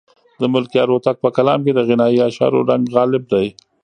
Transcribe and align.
د 0.41 0.43
ملکیار 0.53 0.87
هوتک 0.91 1.15
په 1.23 1.29
کلام 1.37 1.59
کې 1.65 1.71
د 1.73 1.79
غنایي 1.89 2.19
اشعارو 2.29 2.67
رنګ 2.69 2.83
غالب 2.95 3.23
دی. 3.33 3.47